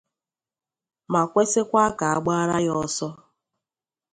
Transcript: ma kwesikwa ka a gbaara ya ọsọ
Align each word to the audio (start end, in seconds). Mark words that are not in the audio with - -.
ma 1.11 1.21
kwesikwa 1.31 1.83
ka 1.97 2.05
a 2.13 2.17
gbaara 2.23 2.57
ya 2.65 2.73
ọsọ 2.85 3.09